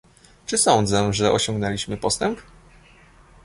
Czy 0.45 0.57
sądzę, 0.57 1.13
że 1.13 1.31
osiągnęliśmy 1.31 1.97
postęp? 1.97 2.39